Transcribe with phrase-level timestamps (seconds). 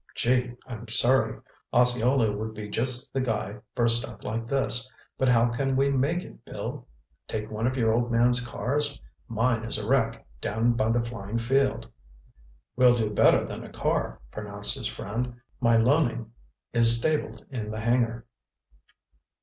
[0.15, 1.39] "Gee, I'm sorry.
[1.71, 4.91] Osceola would be just the guy for a stunt like this.
[5.15, 6.87] But how can we make it, Bill?
[7.27, 8.99] Take one of your old man's cars?
[9.27, 11.85] Mine is a wreck, down by the flying field."
[12.75, 15.35] "We'll do better than a car," pronounced his friend.
[15.59, 16.31] "My Loening
[16.73, 18.25] is stabled in the hangar."